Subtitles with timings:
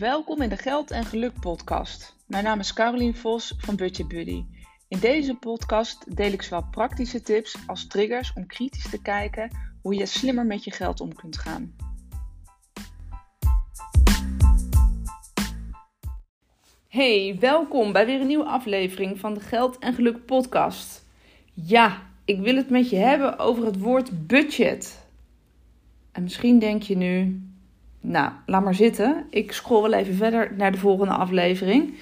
[0.00, 2.16] Welkom in de Geld en Geluk podcast.
[2.26, 4.44] Mijn naam is Carolien Vos van Budget Buddy.
[4.88, 9.50] In deze podcast deel ik zowel praktische tips als triggers om kritisch te kijken
[9.82, 11.74] hoe je slimmer met je geld om kunt gaan.
[16.88, 21.06] Hey, welkom bij weer een nieuwe aflevering van de Geld en Geluk podcast.
[21.52, 25.06] Ja, ik wil het met je hebben over het woord budget.
[26.12, 27.42] En misschien denk je nu,
[28.00, 29.26] nou, laat maar zitten.
[29.30, 31.94] Ik scroll wel even verder naar de volgende aflevering.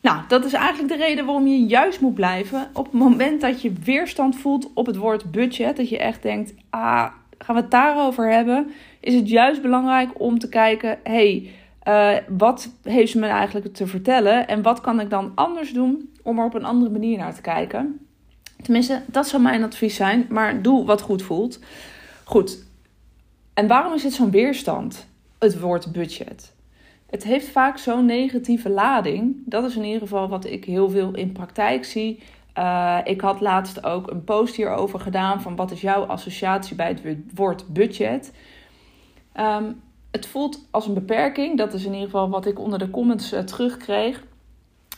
[0.00, 2.68] Nou, dat is eigenlijk de reden waarom je juist moet blijven.
[2.72, 6.54] Op het moment dat je weerstand voelt op het woord budget, dat je echt denkt:
[6.70, 7.06] ah,
[7.38, 8.70] gaan we het daarover hebben?
[9.00, 11.50] Is het juist belangrijk om te kijken: hey,
[11.88, 14.48] uh, wat heeft ze me eigenlijk te vertellen?
[14.48, 17.40] En wat kan ik dan anders doen om er op een andere manier naar te
[17.40, 18.06] kijken?
[18.62, 21.60] Tenminste, dat zou mijn advies zijn, maar doe wat goed voelt.
[22.24, 22.64] Goed.
[23.54, 25.06] En waarom is dit zo'n weerstand?
[25.44, 26.52] Het woord budget.
[27.06, 29.36] Het heeft vaak zo'n negatieve lading.
[29.44, 32.22] Dat is in ieder geval wat ik heel veel in praktijk zie.
[32.58, 36.88] Uh, ik had laatst ook een post hierover gedaan van wat is jouw associatie bij
[36.88, 38.32] het woord budget.
[39.40, 41.58] Um, het voelt als een beperking.
[41.58, 44.24] Dat is in ieder geval wat ik onder de comments uh, terugkreeg.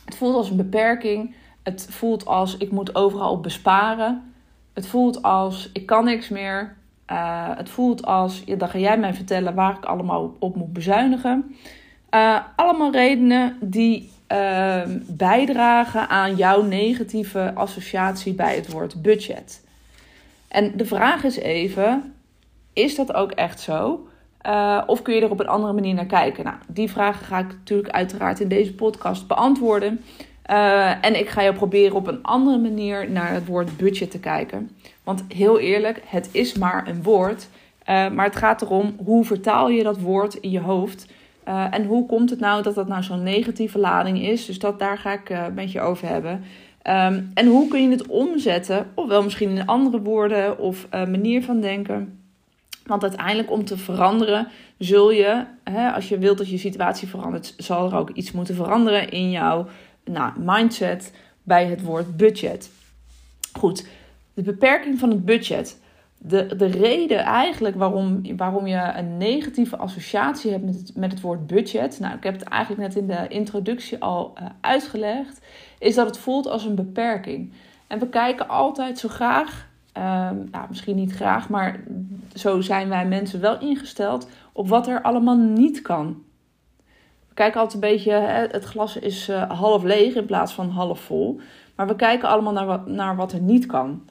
[0.05, 1.35] Het voelt als een beperking.
[1.63, 4.33] Het voelt als ik moet overal besparen.
[4.73, 6.77] Het voelt als ik kan niks meer.
[7.11, 11.55] Uh, het voelt als, ja, ga jij mij vertellen waar ik allemaal op moet bezuinigen.
[12.11, 19.65] Uh, allemaal redenen die uh, bijdragen aan jouw negatieve associatie bij het woord budget.
[20.47, 22.13] En de vraag is even,
[22.73, 24.07] is dat ook echt zo?
[24.45, 26.43] Uh, of kun je er op een andere manier naar kijken?
[26.43, 30.03] Nou, die vragen ga ik natuurlijk uiteraard in deze podcast beantwoorden.
[30.49, 34.19] Uh, en ik ga je proberen op een andere manier naar het woord budget te
[34.19, 34.69] kijken.
[35.03, 37.47] Want heel eerlijk, het is maar een woord.
[37.89, 41.07] Uh, maar het gaat erom hoe vertaal je dat woord in je hoofd.
[41.47, 44.45] Uh, en hoe komt het nou dat dat nou zo'n negatieve lading is?
[44.45, 46.31] Dus dat, daar ga ik uh, met je over hebben.
[46.31, 48.87] Um, en hoe kun je het omzetten?
[48.93, 52.19] Ofwel misschien in andere woorden of manier van denken.
[52.85, 54.47] Want uiteindelijk om te veranderen
[54.77, 58.55] zul je, hè, als je wilt dat je situatie verandert, zal er ook iets moeten
[58.55, 59.67] veranderen in jouw
[60.07, 61.13] nou, mindset
[61.43, 62.71] bij het woord budget.
[63.53, 63.87] Goed,
[64.33, 65.79] de beperking van het budget.
[66.17, 71.21] De, de reden eigenlijk waarom, waarom je een negatieve associatie hebt met het, met het
[71.21, 71.99] woord budget.
[71.99, 75.41] Nou, ik heb het eigenlijk net in de introductie al uh, uitgelegd.
[75.79, 77.53] Is dat het voelt als een beperking.
[77.87, 80.03] En we kijken altijd zo graag, uh,
[80.51, 81.83] nou, misschien niet graag, maar
[82.33, 86.23] zo zijn wij mensen wel ingesteld op wat er allemaal niet kan.
[87.37, 88.11] We kijken altijd een beetje,
[88.51, 91.39] het glas is uh, half leeg in plaats van half vol.
[91.75, 94.03] Maar we kijken allemaal naar wat, naar wat er niet kan.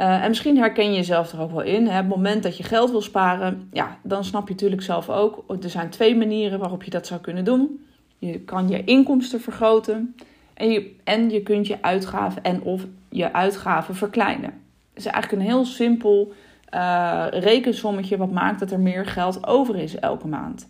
[0.00, 1.86] Uh, en misschien herken je jezelf er ook wel in.
[1.86, 1.92] Hè?
[1.92, 5.44] Het moment dat je geld wil sparen, ja, dan snap je natuurlijk zelf ook.
[5.62, 7.86] Er zijn twee manieren waarop je dat zou kunnen doen.
[8.18, 10.16] Je kan je inkomsten vergroten
[10.54, 14.50] en je, en je kunt je uitgaven en of je uitgaven verkleinen.
[14.94, 16.32] Het is eigenlijk een heel simpel
[16.74, 20.66] uh, rekensommetje wat maakt dat er meer geld over is elke maand.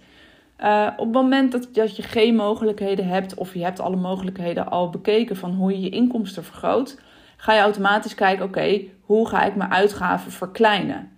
[0.63, 4.91] Uh, op het moment dat, je geen mogelijkheden hebt of je hebt alle mogelijkheden al
[4.91, 7.01] bekeken van hoe je je inkomsten vergroot,
[7.37, 11.11] ga je automatisch kijken, oké, hoe ga ik mijn uitgaven verkleinen?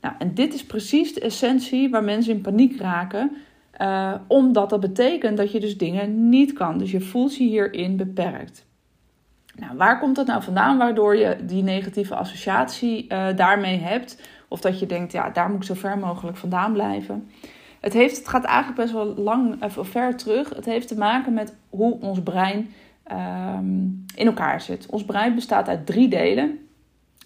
[0.00, 3.36] Nou, en dit is precies de essentie waar mensen in paniek raken,
[3.80, 6.78] uh, omdat dat betekent dat je dus dingen niet kan.
[6.78, 8.66] Dus je voelt je hierin beperkt.
[9.54, 14.22] Nou, waar komt dat nou vandaan waardoor je die negatieve associatie uh, daarmee hebt?
[14.48, 17.30] Of dat je denkt, ja, daar moet ik zo ver mogelijk vandaan blijven.
[17.80, 20.54] Het, heeft, het gaat eigenlijk best wel lang of ver terug.
[20.54, 22.70] Het heeft te maken met hoe ons brein
[23.12, 24.86] um, in elkaar zit.
[24.86, 26.58] Ons brein bestaat uit drie delen.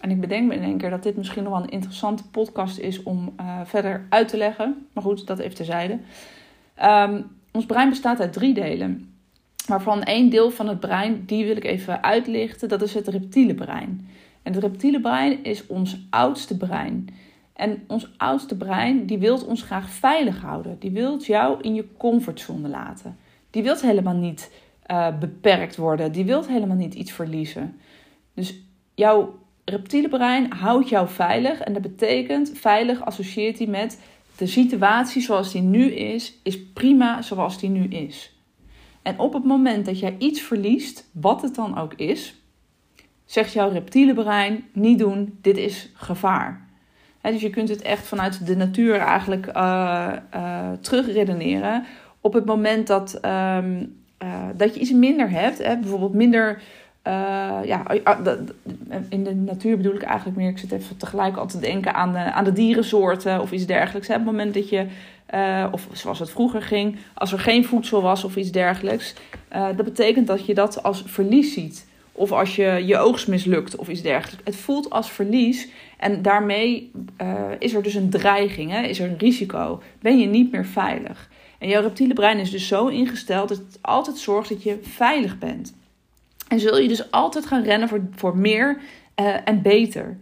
[0.01, 2.77] En ik bedenk me in één keer dat dit misschien nog wel een interessante podcast
[2.77, 4.87] is om uh, verder uit te leggen.
[4.93, 5.99] Maar goed, dat even terzijde.
[6.83, 9.13] Um, ons brein bestaat uit drie delen.
[9.67, 13.53] Waarvan één deel van het brein, die wil ik even uitlichten, dat is het reptiele
[13.53, 14.07] brein.
[14.43, 17.07] En het reptiele brein is ons oudste brein.
[17.55, 20.79] En ons oudste brein, die wil ons graag veilig houden.
[20.79, 23.17] Die wil jou in je comfortzone laten.
[23.49, 24.51] Die wil helemaal niet
[24.91, 26.11] uh, beperkt worden.
[26.11, 27.79] Die wil helemaal niet iets verliezen.
[28.33, 28.61] Dus
[28.95, 31.59] jouw reptiele brein houdt jou veilig.
[31.59, 34.01] En dat betekent, veilig associeert hij met
[34.37, 38.33] de situatie zoals die nu is, is prima zoals die nu is.
[39.01, 42.35] En op het moment dat jij iets verliest, wat het dan ook is,
[43.25, 46.64] zegt jouw reptiele brein niet doen, dit is gevaar.
[47.31, 50.11] Dus je kunt het echt vanuit de natuur eigenlijk uh,
[50.81, 51.85] terugredeneren.
[52.21, 56.61] Op het moment dat, um, uh, dat je iets minder hebt, hè, bijvoorbeeld minder
[57.63, 57.83] ja,
[59.09, 60.49] in de natuur bedoel ik eigenlijk meer.
[60.49, 64.09] Ik zit even tegelijk al te denken aan de, aan de dierensoorten of iets dergelijks.
[64.09, 64.85] Op het moment dat je,
[65.71, 69.13] of zoals het vroeger ging, als er geen voedsel was of iets dergelijks.
[69.49, 71.85] dat betekent dat je dat als verlies ziet.
[72.17, 74.45] Of als je je oogst mislukt of iets dergelijks.
[74.45, 75.67] Het voelt als verlies.
[75.97, 76.91] En daarmee
[77.59, 78.81] is er dus een dreiging, hè?
[78.81, 79.81] is er een risico.
[80.01, 81.29] Ben je niet meer veilig.
[81.59, 85.37] En jouw reptiele brein is dus zo ingesteld dat het altijd zorgt dat je veilig
[85.37, 85.75] bent.
[86.47, 88.77] En zul je dus altijd gaan rennen voor, voor meer
[89.19, 90.17] uh, en beter.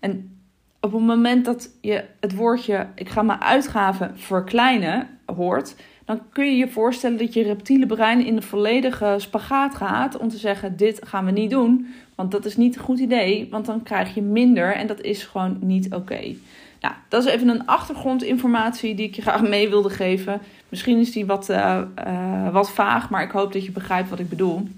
[0.00, 0.38] En
[0.80, 5.74] op het moment dat je het woordje ik ga mijn uitgaven verkleinen hoort,
[6.08, 10.28] dan kun je je voorstellen dat je reptiele brein in de volledige spagaat gaat om
[10.28, 13.66] te zeggen: dit gaan we niet doen, want dat is niet een goed idee, want
[13.66, 16.34] dan krijg je minder en dat is gewoon niet oké.
[16.80, 20.40] Nou, dat is even een achtergrondinformatie die ik je graag mee wilde geven.
[20.68, 24.18] Misschien is die wat, uh, uh, wat vaag, maar ik hoop dat je begrijpt wat
[24.18, 24.68] ik bedoel.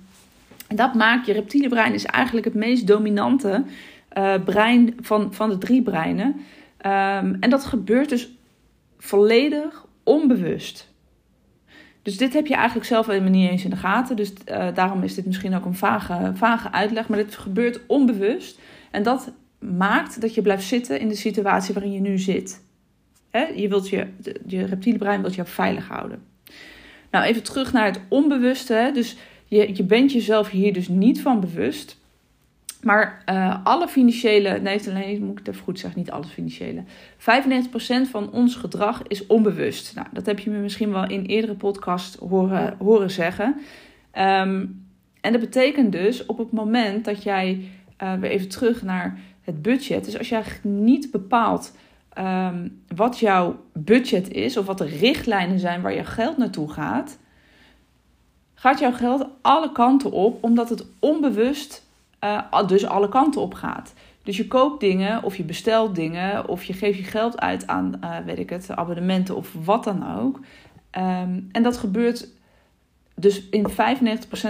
[0.67, 3.65] En dat maakt je reptiele brein is eigenlijk het meest dominante
[4.19, 6.27] uh, brein van, van de drie breinen.
[6.27, 8.31] Um, en dat gebeurt dus
[8.99, 10.90] volledig onbewust.
[12.11, 14.17] Dus dit heb je eigenlijk zelf helemaal niet eens in de gaten.
[14.17, 17.09] Dus uh, daarom is dit misschien ook een vage, vage uitleg.
[17.09, 18.59] Maar dit gebeurt onbewust.
[18.91, 22.63] En dat maakt dat je blijft zitten in de situatie waarin je nu zit.
[23.55, 24.07] je, wilt je,
[24.47, 26.23] je reptiele brein wilt je veilig houden.
[27.11, 28.91] Nou, even terug naar het onbewuste.
[28.95, 29.17] Dus
[29.47, 32.00] je, je bent jezelf hier dus niet van bewust.
[32.83, 36.85] Maar uh, alle financiële, nee, alleen moet ik het even goed zeggen, niet alle financiële.
[37.19, 39.95] 95% van ons gedrag is onbewust.
[39.95, 43.61] Nou, dat heb je me misschien wel in eerdere podcast horen, horen zeggen.
[44.19, 44.89] Um,
[45.21, 47.69] en dat betekent dus op het moment dat jij,
[48.03, 50.05] uh, weer even terug naar het budget.
[50.05, 51.77] Dus als jij niet bepaalt
[52.19, 57.19] um, wat jouw budget is, of wat de richtlijnen zijn waar je geld naartoe gaat,
[58.55, 61.89] gaat jouw geld alle kanten op, omdat het onbewust
[62.25, 63.95] uh, dus alle kanten op gaat.
[64.23, 67.93] Dus je koopt dingen of je bestelt dingen of je geeft je geld uit aan,
[68.05, 70.37] uh, weet ik het, abonnementen of wat dan ook.
[70.99, 72.29] Um, en dat gebeurt
[73.15, 73.73] dus in 95%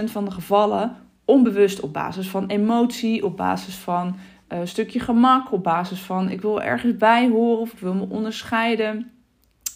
[0.05, 0.95] van de gevallen
[1.25, 4.15] onbewust op basis van emotie, op basis van
[4.47, 7.93] een uh, stukje gemak, op basis van ik wil ergens bij horen of ik wil
[7.93, 9.11] me onderscheiden.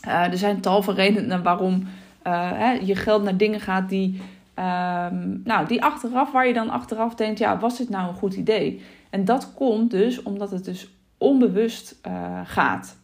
[0.01, 1.87] Er zijn tal van redenen waarom
[2.29, 4.21] hè, je geld naar dingen gaat die,
[4.59, 8.33] um, nou, die achteraf, waar je dan achteraf denkt, ja, was dit nou een goed
[8.33, 8.81] idee?
[9.09, 12.97] En dat komt dus omdat het dus onbewust uh, gaat.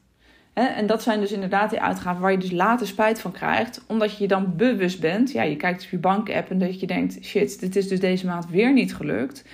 [0.54, 4.18] En dat zijn dus inderdaad die uitgaven waar je dus later spijt van krijgt, omdat
[4.18, 5.32] je je dan bewust bent.
[5.32, 8.26] Ja, je kijkt op je bankapp en dat je denkt, shit, dit is dus deze
[8.26, 9.46] maand weer niet gelukt.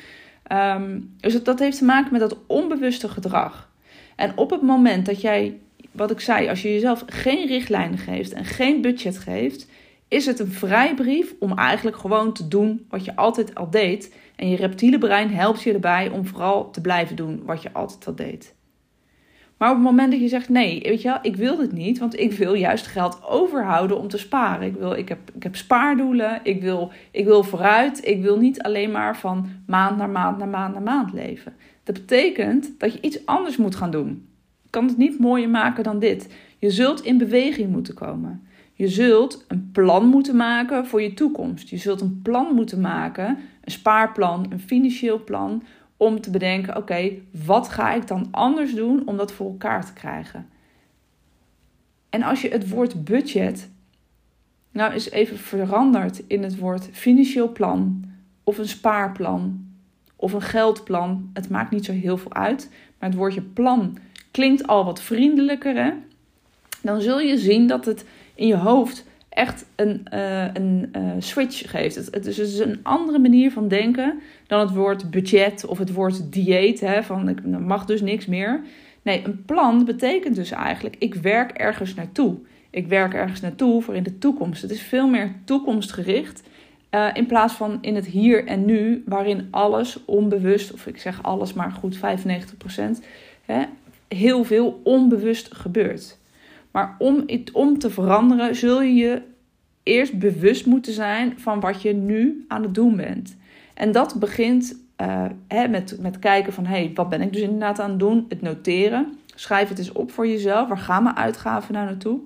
[0.52, 3.70] Um, dus dat, dat heeft te maken met dat onbewuste gedrag.
[4.16, 5.58] En op het moment dat jij
[5.92, 9.68] wat ik zei, als je jezelf geen richtlijnen geeft en geen budget geeft,
[10.08, 14.16] is het een vrijbrief om eigenlijk gewoon te doen wat je altijd al deed.
[14.36, 18.08] En je reptiele brein helpt je erbij om vooral te blijven doen wat je altijd
[18.08, 18.56] al deed.
[19.58, 22.00] Maar op het moment dat je zegt: nee, weet je wel, ik wil dit niet,
[22.00, 24.68] want ik wil juist geld overhouden om te sparen.
[24.68, 28.08] Ik, wil, ik, heb, ik heb spaardoelen, ik wil, ik wil vooruit.
[28.08, 31.56] Ik wil niet alleen maar van maand naar maand naar maand naar maand leven.
[31.84, 34.28] Dat betekent dat je iets anders moet gaan doen
[34.70, 36.30] kan het niet mooier maken dan dit.
[36.60, 38.48] Je zult in beweging moeten komen.
[38.78, 41.70] Je zult een plan moeten maken voor je toekomst.
[41.70, 45.64] Je zult een plan moeten maken, een spaarplan, een financieel plan,
[45.98, 47.12] om te bedenken: oké,
[47.46, 50.50] wat ga ik dan anders doen om dat voor elkaar te krijgen?
[52.10, 53.70] En als je het woord budget
[54.72, 58.04] nou eens even verandert in het woord financieel plan
[58.44, 59.66] of een spaarplan
[60.16, 62.70] of een geldplan, het maakt niet zo heel veel uit,
[63.00, 63.98] maar het woordje plan
[64.32, 65.92] klinkt al wat vriendelijker, hè?
[66.82, 68.06] dan zul je zien dat het
[68.38, 71.96] in je hoofd echt een, uh, een uh, switch geeft.
[71.96, 75.94] Het, het, is dus een andere manier van denken dan het woord budget of het
[75.94, 76.80] woord dieet.
[76.80, 78.62] Hè, van ik mag dus niks meer.
[79.02, 82.36] Nee, een plan betekent dus eigenlijk: ik werk ergens naartoe.
[82.70, 84.62] Ik werk ergens naartoe voor in de toekomst.
[84.62, 86.44] Het is veel meer toekomstgericht.
[86.92, 91.24] Uh, in plaats van in het hier en nu, waarin alles onbewust, of ik zeg
[91.24, 92.00] alles maar goed 95%,
[93.46, 93.64] hè,
[94.08, 96.18] heel veel onbewust gebeurt.
[96.78, 99.22] Maar om, om te veranderen zul je je
[99.84, 103.38] eerst bewust moeten zijn van wat je nu aan het doen bent.
[103.74, 107.80] En dat begint uh, hè, met, met kijken van, hey, wat ben ik dus inderdaad
[107.80, 108.26] aan het doen?
[108.30, 109.18] Het noteren.
[109.36, 110.68] Schrijf het eens op voor jezelf.
[110.68, 112.20] Waar gaan mijn uitgaven nou naartoe?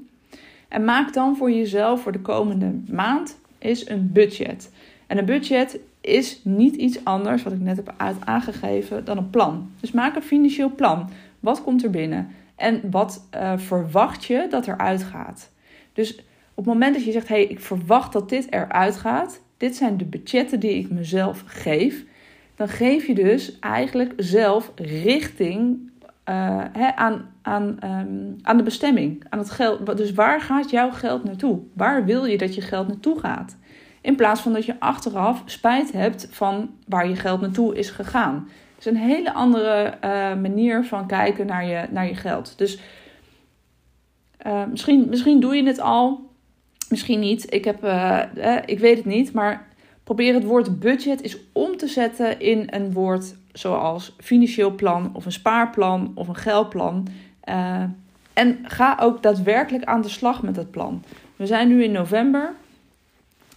[0.68, 4.72] En maak dan voor jezelf voor de komende maand is een budget.
[5.08, 7.94] En een budget is niet iets anders, wat ik net heb
[8.26, 9.70] aangegeven, dan een plan.
[9.80, 11.10] Dus maak een financieel plan.
[11.40, 12.30] Wat komt er binnen?
[12.62, 15.52] En wat uh, verwacht je dat eruit gaat?
[15.94, 16.18] Dus
[16.54, 19.76] op het moment dat je zegt: hé, hey, ik verwacht dat dit eruit gaat, dit
[19.76, 22.06] zijn de budgetten die ik mezelf geef.
[22.56, 25.92] dan geef je dus eigenlijk zelf richting
[26.30, 26.66] uh,
[26.96, 29.98] aan, aan, um, aan de bestemming, aan het geld.
[29.98, 31.60] Dus waar gaat jouw geld naartoe?
[31.74, 33.58] Waar wil je dat je geld naartoe gaat?
[34.02, 38.48] In plaats van dat je achteraf spijt hebt van waar je geld naartoe is gegaan.
[38.82, 40.10] Is een hele andere uh,
[40.42, 42.58] manier van kijken naar je, naar je geld.
[42.58, 42.80] Dus
[44.46, 46.30] uh, misschien, misschien doe je het al,
[46.90, 47.54] misschien niet.
[47.54, 47.84] Ik, heb,
[48.66, 49.68] ik weet het niet, maar
[50.04, 55.26] probeer het woord budget eens om te zetten in een woord zoals financieel plan of
[55.26, 57.08] een spaarplan of een geldplan.
[57.50, 57.84] Uh,
[58.34, 61.04] en ga ook daadwerkelijk aan de slag met dat plan.
[61.36, 62.54] We zijn nu in november.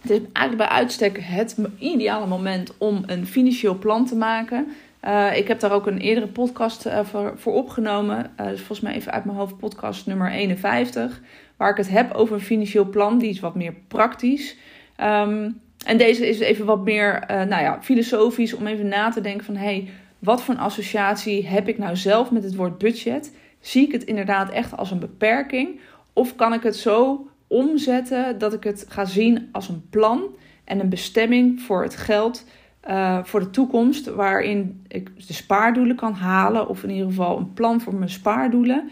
[0.01, 4.67] Het is eigenlijk bij uitstek het ideale moment om een financieel plan te maken.
[5.05, 6.99] Uh, ik heb daar ook een eerdere podcast uh,
[7.35, 8.31] voor, opgenomen.
[8.37, 11.21] Dus volgens mij even uit mijn hoofd podcast nummer 51.
[11.57, 13.17] Waar ik het heb over een financieel plan.
[13.17, 14.57] Die is wat meer praktisch.
[15.01, 19.45] Um, en deze is even wat meer nou ja, filosofisch om even na te denken
[19.45, 19.55] van...
[19.55, 23.35] hey, wat voor een associatie heb ik nou zelf met het woord budget?
[23.59, 25.79] Zie ik het inderdaad echt als een beperking?
[26.13, 30.23] Of kan ik het zo omzetten dat ik het ga zien als een plan
[30.63, 32.45] en een bestemming voor het geld
[32.87, 37.53] uh, voor de toekomst, waarin ik de spaardoelen kan halen, of in ieder geval een
[37.53, 38.89] plan voor mijn spaardoelen,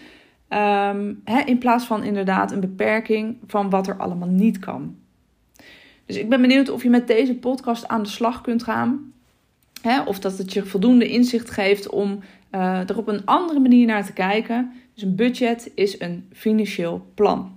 [1.24, 4.96] hè, in plaats van inderdaad een beperking van wat er allemaal niet kan.
[6.06, 9.14] Dus ik ben benieuwd of je met deze podcast aan de slag kunt gaan.
[10.06, 12.20] Of dat het je voldoende inzicht geeft om
[12.52, 14.72] uh, er op een andere manier naar te kijken.
[14.94, 17.52] Dus een budget is een financieel plan.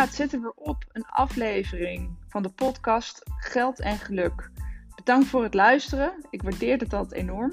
[0.00, 0.84] Het zit er op.
[0.92, 4.50] Een aflevering van de podcast Geld en Geluk.
[4.94, 6.26] Bedankt voor het luisteren.
[6.30, 7.52] Ik waardeer het altijd enorm.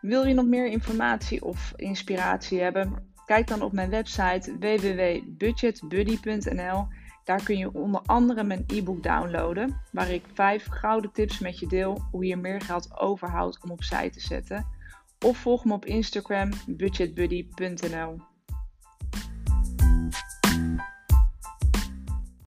[0.00, 3.12] Wil je nog meer informatie of inspiratie hebben?
[3.26, 6.86] Kijk dan op mijn website www.budgetbuddy.nl.
[7.24, 11.66] Daar kun je onder andere mijn e-book downloaden, waar ik vijf gouden tips met je
[11.66, 14.66] deel hoe je meer geld overhoudt om opzij te zetten.
[15.20, 18.31] Of volg me op Instagram budgetbuddy.nl.